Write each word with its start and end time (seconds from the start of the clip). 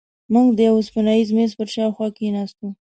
موږ 0.33 0.47
د 0.57 0.59
یوه 0.67 0.75
اوسپنیز 0.79 1.27
میز 1.35 1.51
پر 1.57 1.67
شاوخوا 1.75 2.07
کېناستو. 2.17 2.65